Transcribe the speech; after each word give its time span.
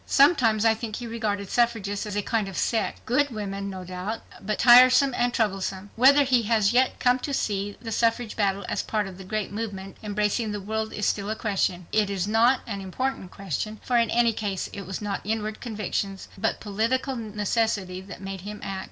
Sometimes 0.07 0.65
I 0.65 0.73
think 0.73 0.95
he 0.95 1.05
regarded 1.05 1.51
suffragists 1.51 2.07
as 2.07 2.15
a 2.15 2.23
kind 2.23 2.47
of 2.47 2.57
sect 2.57 3.05
good 3.05 3.29
women, 3.29 3.69
no 3.69 3.83
doubt, 3.83 4.21
but 4.41 4.57
tiresome 4.57 5.13
and 5.15 5.31
troublesome. 5.31 5.91
Whether 5.95 6.23
he 6.23 6.41
has 6.49 6.73
yet 6.73 6.99
come 6.99 7.19
to 7.19 7.35
see 7.35 7.77
the 7.79 7.91
suffrage 7.91 8.35
battle 8.35 8.65
as 8.67 8.81
part 8.81 9.05
of 9.05 9.19
a 9.19 9.23
great 9.23 9.51
movement 9.51 9.97
embracing 10.01 10.53
the 10.53 10.59
world 10.59 10.91
is 10.91 11.05
still 11.05 11.29
a 11.29 11.35
question. 11.35 11.85
It 11.91 12.09
is 12.09 12.27
not 12.27 12.61
an 12.65 12.81
important 12.81 13.29
question, 13.29 13.79
for 13.83 13.95
in 13.95 14.09
any 14.09 14.33
case 14.33 14.69
it 14.73 14.87
was 14.87 15.03
not 15.03 15.21
inward 15.23 15.61
conviction 15.61 16.17
but 16.35 16.59
political 16.59 17.15
necessity 17.15 18.01
that 18.01 18.21
made 18.21 18.41
him 18.41 18.59
act. 18.63 18.79